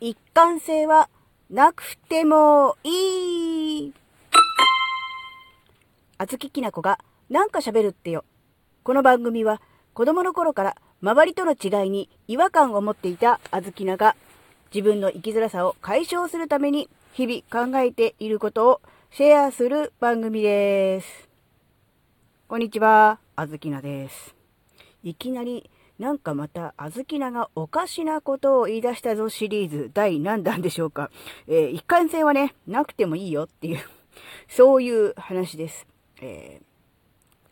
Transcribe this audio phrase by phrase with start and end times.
[0.00, 1.08] 一貫性は
[1.50, 3.94] なくてもいい。
[6.18, 8.24] あずききなこがなんか喋るってよ。
[8.84, 9.60] この番組は
[9.94, 14.14] 子供の頃から周りとの違いに違和感を持っていたあずきなが
[14.72, 18.80] 自分の生きづらさを解消するために日々考えていることを
[19.10, 21.28] シェアする番組です。
[22.46, 24.34] こんにちは、あずきなです。
[25.02, 25.68] いきなり
[25.98, 31.10] なんかまた、あずきながおかしなことを言い出したぞシリーズ第何弾でしょうか。
[31.48, 33.80] えー、一貫性はね、なくてもいいよっていう
[34.48, 35.88] そういう話です。
[36.20, 36.60] え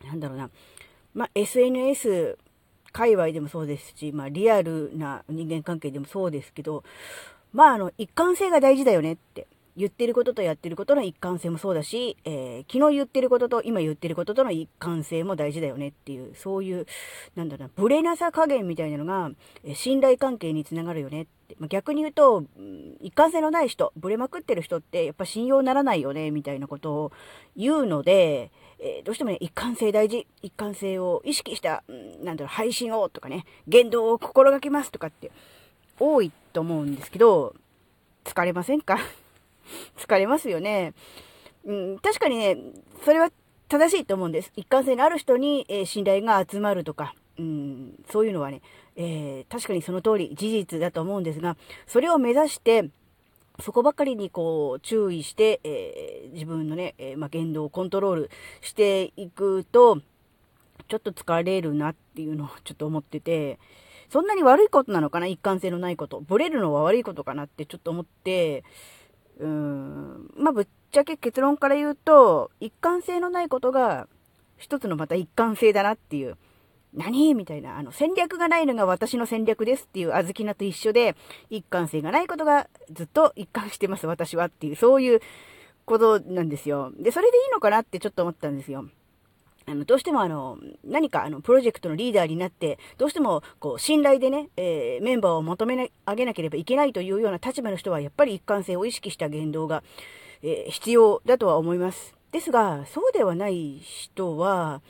[0.01, 0.49] ー、なんだろうな。
[1.13, 2.37] まあ、SNS
[2.93, 6.85] 界隈でもそうですし、まあ、リアルな人間関係でもそうですけど、
[7.51, 9.47] まあ、あの、一貫性が大事だよねって
[9.77, 16.87] 言ってることとやってることの一貫性もそうだし、えー、昨日言ってることと今言ってることとの一貫性も大事だよねっていう、そういう、
[17.35, 19.31] なんだろうな、ブレなさ加減みたいなのが、
[19.63, 21.55] えー、信頼関係につながるよねって。
[21.59, 22.43] まあ、逆に言うと、
[22.99, 27.11] 一貫性のない人、ブレまくってる人って、やっぱ信用ならないよね、みたいなことを
[27.55, 31.83] 言うので、えー、どうしてもね、一貫性大事、一貫性を意識した、
[32.21, 35.31] なんだろう、配信をとかね、言動を心がけますとかって、
[35.99, 37.55] 多いと思うんですけど、
[38.25, 38.99] 疲れませんか？
[39.97, 40.93] 疲れますよね。
[41.65, 42.57] うん、確かにね、
[43.03, 43.31] それは
[43.67, 44.51] 正しいと思うんです。
[44.55, 48.61] 一貫性のある人に、えー、信頼が集まるとか、うん、そういうのはね、
[48.95, 52.89] えー、確かにその通り事実だと思うんですが、それを目指して、
[53.59, 59.99] そこばかりにこう注意して、えー、自分のね、えー、まあ、言動をコントロールしていくと、
[60.87, 63.59] ちょっと疲れるなっていうのをちょっと思ってて、
[64.09, 66.21] そんなに悪いことなのかな一貫性のないこと。
[66.21, 68.63] ブレるのは悪いことかなってちょっと思って、
[69.39, 74.07] うーん、まあ、ぶっちゃけ結論から言うと、一貫性のないことが、
[74.57, 76.37] 一つのまた一貫性だなっていう。
[76.93, 77.35] 何？
[77.35, 81.15] みたいな、あの、戦略がないのが私の戦略ですっていう小豆菜と一緒で、
[81.49, 85.19] 一貫性がないことがずっと一貫してます、私はっていう、そういう
[85.85, 86.91] ことなんですよ。
[86.97, 88.89] で、それでいいのかなってちょっと思ったんですよ。
[89.85, 99.83] どうしてもあの、何かあの、プロジェクトのリーダーになって、どうしても、こう、信頼でね、えー、メンバーを求め上げなければいけないというような立場の人は、やっぱり一貫性を意識した言動が、
[100.41, 102.15] えー、必要だとは思います。
[102.31, 104.81] ですが、そうではない人は、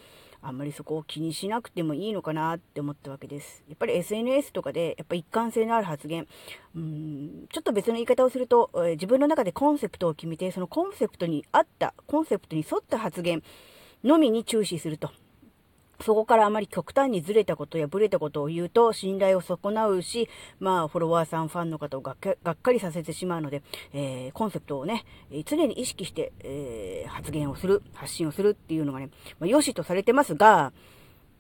[0.42, 3.64] あんまりそこを気にしなくてもいいのかなって思ったわけです。
[3.68, 6.28] やっぱり SNS とかで、やっぱ一貫性のある発言、
[6.76, 13.42] うん、ちょっと別の言い方をすると、えー、自分の中でコンセプトを決めて、そのコンセプトに合った、コンセプトに沿った発言、
[14.04, 15.12] のみに注視すると。
[16.02, 23.64] そこからあまり極端にずれたことやブレたことを言うと信頼を損なうし、まあ、フォロワーさん、ファンの方をがっかりさせてしまうので、
[23.94, 25.06] えー、コンセプトをね、
[25.46, 29.10] 常に意識して、えー、発言をする、発信をするっていうのがね、
[29.40, 30.72] まあ、良しとされてますが、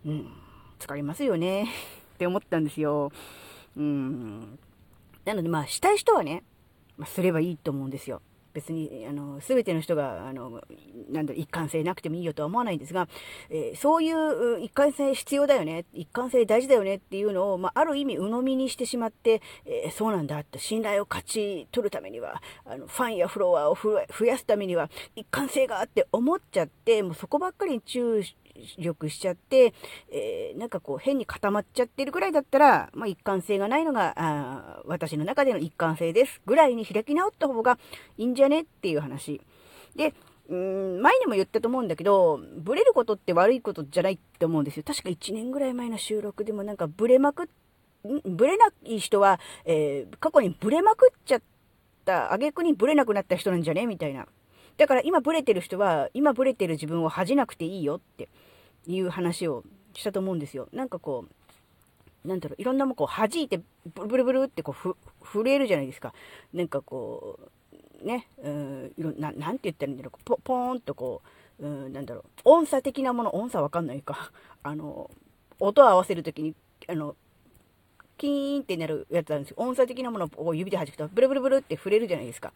[0.05, 0.31] うん、
[0.79, 1.63] 疲れますよね
[2.15, 3.11] って思ったんですよ。
[3.75, 4.59] うん。
[5.23, 6.43] なので、まあ、したい人はね、
[6.97, 8.21] まあ、すればいいと思うんですよ。
[8.57, 10.63] 別に、あの、すべての人が、あの、
[11.11, 13.07] なんだ、一貫性なくてもいいよとは思わないんですが、
[13.51, 28.23] えー、そういう一貫性必要だよね、一貫性大事だよねっていうのを、まあ、ある意味鵜呑みにしてしまって、えー、そうなんだって信頼を勝ち取るためには、あの、ファンやフロアを増やすためには、一貫性があって思っちゃって、もうそこばっかりに注
[28.77, 29.73] 力しちゃって、
[30.11, 37.77] えー、なんかこう変に固まっちゃってるぐらいだったら、まあ、一貫性がないのが、あ私の中での一貫性ですぐらいに開き直った方が
[38.17, 39.41] いいんじゃねっていう話。
[39.95, 40.13] で、
[40.49, 44.83] うん、前にも言ったと思うんだけど、ブレることって悪いことじゃないって思うんですよ。
[44.85, 47.47] 確か1年ぐらい前の収録でもなんかブレまくっ、
[48.23, 51.41] ブレない人は、えー、過去にブレまくっちゃっ
[52.05, 54.27] た、挙句にブレなくなった人なんじゃねみたいな。
[54.77, 58.29] だから今ブレてる人は、今ブレてる自分を恥じなくていいよって
[58.87, 60.69] いう話をしたと思うんですよ。
[60.71, 61.25] なんかこ
[62.25, 63.61] う、なんだろう、いろんなもんこう弾いて、
[63.93, 66.13] ブルブルブルってこうふ、震えるじゃないですか。
[66.53, 67.39] なんかこ
[68.03, 71.21] う、ね、うん、いろななんて言ったらいいんだろう、ポポーンとこ
[71.59, 74.31] う、うん、なんだろう、音差的なもの、音差わかんないか。
[74.63, 75.09] あの、
[75.59, 76.55] 音を合わせるときに、
[76.87, 77.15] あの、
[78.17, 79.57] キーンってなるやつなんですよ。
[79.59, 82.51] 音差的なものを指で弾くと、ブルブルブルって触れるじゃないですか。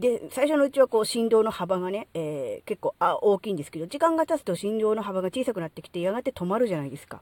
[0.00, 7.20] で、最初のうちはこう振動の幅がね、えー、結構あ大きいんですけど、時間が経つと振動の幅が小さくなってきて、やがて止まるじゃないですか。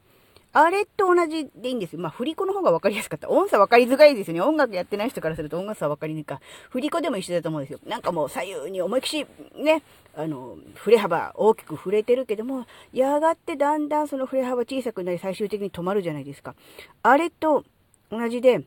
[0.51, 1.99] あれと同じでいいんですよ。
[1.99, 3.29] まあ、振り子の方が分かりやすかった。
[3.29, 4.41] 音差分かりづらいですよね。
[4.41, 6.41] 音楽やってない人からすると音楽差分かりにくいか。
[6.69, 7.79] 振り子でも一緒だと思うんですよ。
[7.85, 9.83] なんかもう左右に思いっきし、ね、
[10.15, 16.55] あの、振れ幅大きく振れてるけども、やがてだんだんその振れ幅小さくなり最終的に止まるじゃないですか。
[17.03, 17.63] あれと
[18.09, 18.63] 同じで、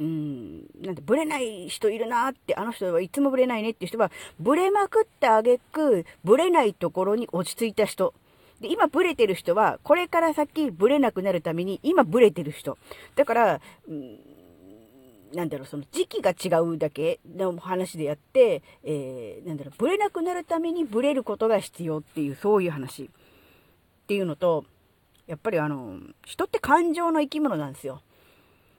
[0.00, 4.10] うん、なんて、ブレない人いるなって、あの人はいつもブレないねっていう人は、
[4.40, 8.12] ブレまくってあげく、ブレないところに落ち着いた人。
[8.60, 12.76] で、今ブレてる人は、これから先ブレなくなるために、今ブレてる人。
[13.14, 14.18] だから、うん、
[15.32, 23.08] なんだろう、その時期が違うだけの話でやって、えー、なんだろう、ブレなくなるためにブレることが必要っていう、そういう話っ
[24.06, 24.64] ていうのと、
[25.26, 28.02] やっぱりあの、人って感情の生き物なんですよ。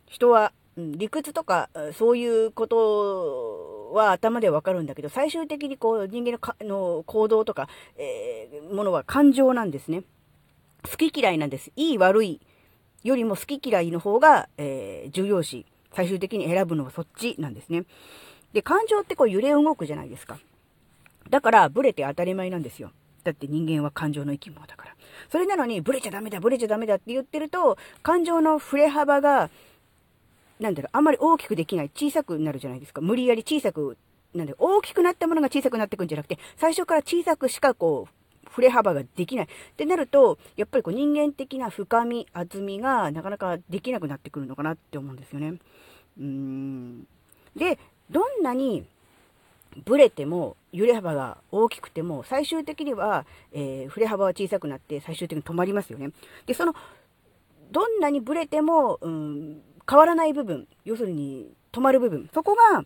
[0.08, 10.04] 人は、理屈とか、そういうことは頭でわかるんだけど、最終的にこう、人間のかの行動とか、えー、ものは感情なんですね。
[10.90, 11.72] 好き嫌いなんです。
[11.76, 12.42] いい悪い
[13.04, 15.66] よりも好き嫌いの方が、えー、重要視。
[15.94, 17.86] 最終的に選ぶのはそっちなんですね。
[18.52, 20.40] で、感情ってこう揺れ動くじゃないですか。
[21.30, 22.92] だから、ブレて当たり前なんですよ。
[23.24, 24.96] だって人間は感情の生き物だから。
[25.30, 29.50] それなのに、ブレちゃダメだ、ブレちゃダメだって言ってると、感情の振れ幅が、
[30.60, 33.02] なんだろう、あんまり大きくできない、小さくなるじゃないですか。
[33.02, 33.98] 無理やり小さく、
[34.34, 39.46] なんで、大きくなったものが小さくなってくんじゃなくて、最初から小さくしかこう、振れ幅ができない。
[39.46, 45.60] ってなると、やっぱりこう人間的な深み、厚みがなかなかできなくなってくるのかなって思うんですよね。
[46.20, 47.08] うん。
[47.56, 47.78] で、
[48.10, 48.86] どんなに
[49.84, 56.12] ブレても、揺れ幅が大きくても、最終的には、えー、振れ幅は小さくなって、最終的に止まりますよね。
[56.46, 56.74] で、その、
[57.72, 62.86] どんなにブレても、うん、変わらない部分、要するに止まる部分、そこが、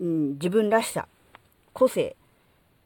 [0.00, 1.06] うん、自分らしさ、
[1.72, 2.16] 個性、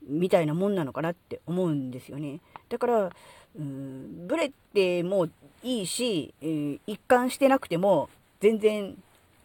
[0.06, 2.40] みたいなもんなのかなって思うんですよね。
[2.69, 3.11] だから、
[3.58, 5.28] うん、ブレても
[5.62, 8.96] いいし、えー、一貫してなくても全然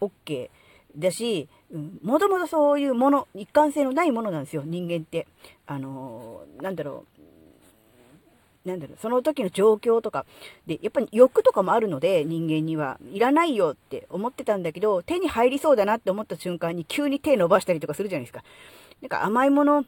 [0.01, 0.50] OK
[0.98, 1.48] だし、
[2.04, 5.27] もともとそういうもの、一貫性のないものなんですよ、人間って。
[5.68, 7.19] あのー、なんだろう。
[8.65, 10.25] なんだろう、その時の状況とか。
[10.67, 13.00] で、やっぱり欲とかもあるので、人間には。
[13.11, 18.44] いらないよって思ってたんだけど、手に入りそうだなって思った瞬間に急に手伸ばしたりとかするじゃないですか。
[19.01, 19.85] なんか甘いもの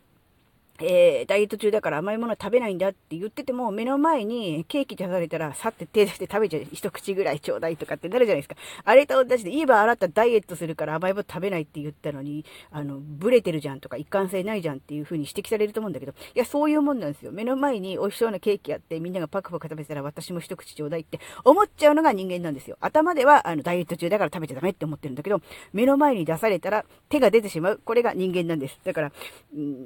[0.79, 6.65] えー、ダイエット中だから甘いもの食べないんだって言ってても、目の前にケーキ出されたら、さって手出して食べちゃう。
[6.71, 8.55] 一口ぐらいちょうだいとかってなるじゃないですか。
[8.83, 17.31] あれと同じで、言えばあなたダイエットするから甘いもの食べないって言ったのに、あの、ブレてるじゃんとか一貫性ないじゃんっていう風に指摘されると思うんだけど、いや、そういうもんなんですよ。
[17.31, 22.77] 目の前に美味しそうなケーキあって、みんながパクパク食べてたら私も一口ちょうだいって思っちゃうのが人間なんですよ。
[22.81, 25.41] 頭では、あの、ダイエット中だから食べちゃダメって思ってるんだけど、
[25.73, 27.81] 目の前に出されたら手が出てしまう。
[27.83, 28.79] これが人間なんです。
[28.83, 29.11] だから、
[29.55, 29.85] うん、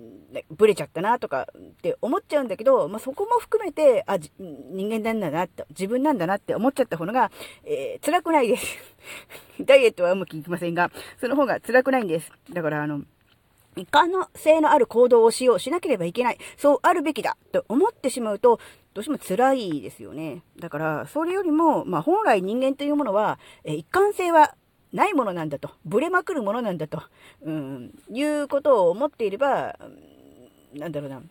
[0.51, 7.31] ブレちゃったなとか、って思っちゃうんだけど、まあ、そこも含めて、あ、人間なんだなって、自分なんだなって思っちゃった方が、
[7.63, 8.77] えー、辛くないです。
[9.61, 12.31] ダイエットはうまくいきませんが、その方が辛くないんです。
[12.51, 13.01] だから、あの、
[13.75, 18.59] 一貫の性のある行動をしよう、しなければいけない、そうあるべきだ、と思ってしまうと、
[18.93, 20.43] どうしても辛いですよね。
[20.57, 24.55] だから、それよりも、まあ、本来人間というものは、え一貫性は
[24.93, 27.03] ないものなんだと、ブレまくるものなんだと、
[27.41, 29.77] うん、いうことを思っていれば、
[30.75, 31.21] なんだろうな、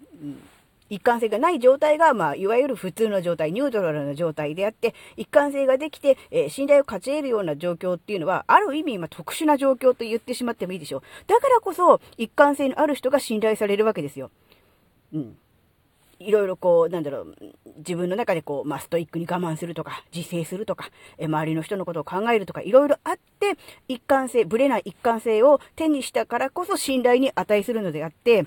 [0.90, 11.02] 一貫性がない状態が、まあ、いわゆる普通の状態、ニュートラルな状態であって、一貫性ができて、えー、信頼を勝ち得るような状況っていうのは、ある意味、まあ、特殊な状況と言ってしまってもいいでしょう。
[11.26, 14.30] だからこそ、一貫性のある人が信頼されるわけですよ。
[15.12, 15.36] うん。
[16.20, 17.36] いろいろこう、なんだろう、
[17.78, 23.56] 自分の中でこう、まあ、ストイックに我慢するとか、自制するとか、え周りの人のことを考えるとか、いろいろあって、
[23.88, 28.46] 一貫性、ぶれない一貫性を手にしたからこそ信頼に値するのであって、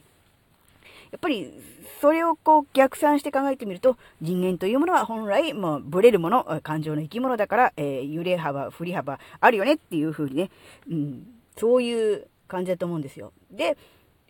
[1.11, 1.53] やっぱり、
[2.01, 10.49] それをこう逆算して考えてみると、人間というものは本来、もうブレるもの、感情の生き物だから、えー、揺れ幅、振り幅あるよねっていう風にね、
[10.89, 13.33] うん、そういう感じだと思うんですよ。
[13.51, 13.77] で、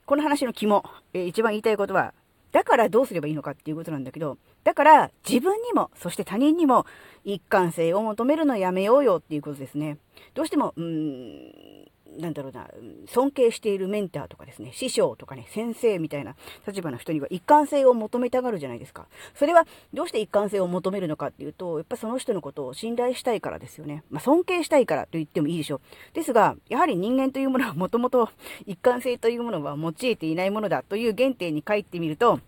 [0.05, 2.13] この話の肝、えー、一番言いたいことは、
[2.51, 6.85] だからどうすればいいのかっていうことなんだけど、だから自分にも、そして他人にも
[7.23, 9.97] 一貫性を求めるのやめようよっていうことですね。
[10.33, 11.87] どうしても、うん、
[12.19, 12.67] なんだろうな、
[13.07, 16.35] 尊敬しているメンターとかですね、師匠とかね、先生みたいな
[16.65, 19.07] 立場の人には一貫性を求めたがるじゃないですか。
[19.35, 24.03] それはどうして一貫性を求めるのかっていうと、やっぱその人のことを信頼したいからですよね。
[24.09, 25.81] まあ、尊敬したいからと言ってもいいでしょう。
[26.13, 28.29] ですが、やはり人間というものはもともと
[28.65, 32.39] 一貫性というものは用いていないものだという原点に帰ってみると、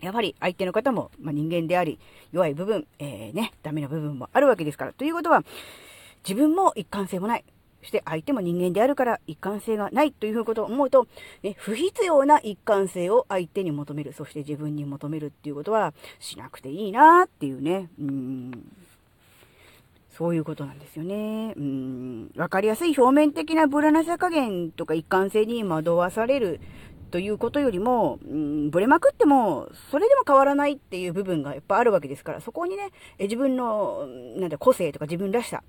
[0.00, 1.98] やはり相手の方も、ま、人間であり、
[2.32, 4.92] 弱い部分、えー、ね、ダメな部分もあるわけですから。
[4.92, 5.42] ということは、
[6.24, 7.44] 自分も一貫性もない。
[7.80, 11.06] そして相手も人間であるから一貫性がないということを思うと、
[11.42, 18.72] ね、不必要な一貫性を相手に求める、そして自分に求めるっていうことはしなくていいなっていうね、うん、
[20.10, 21.54] そういうことなんですよね。
[21.56, 26.60] うん、わかりやすい表面的なブラなさ加減とか一貫性に惑わされる
[27.10, 34.06] ということよりも、うん、ブレまくっても、それでも変わらないっていう部分がやっぱあるわけですから、そこにね、え自分の、
[34.36, 35.62] なんだ、個性とか自分らしさ、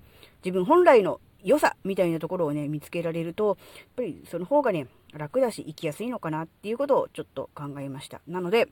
[0.44, 3.56] 自分本来の良さみたいなところをね、見つけられると、やっ
[3.96, 8.20] ぱりその方がね、楽だし生きやすいのかなっていうことをちょっと考えました。
[8.26, 8.68] なので、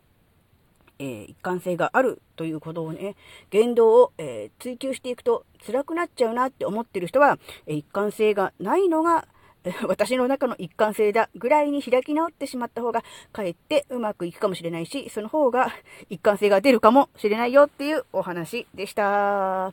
[0.98, 3.16] えー、一貫性があるということをね、
[3.50, 9.26] 言動を、えー、追求していくと辛くなっちゃうなって思ってる人は、え一貫性がないのが、
[9.86, 15.72] 私の中の一貫性だぐらいに開き直ってしまった方が、かえってうまくいくかもしれないし、その方が
[16.08, 19.72] 一貫性が出るかもしれないよっていうお話でした。